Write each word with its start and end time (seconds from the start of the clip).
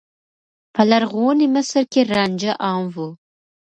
په 0.73 0.81
لرغوني 0.91 1.47
مصر 1.55 1.83
کې 1.91 2.01
رانجه 2.13 2.51
عام 2.65 2.85
و. 2.93 2.95